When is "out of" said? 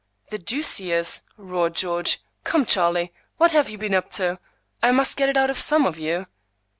5.37-5.59